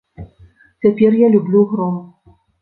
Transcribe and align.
Цяпер 0.85 1.17
я 1.19 1.27
люблю 1.35 1.61
гром. 1.75 1.95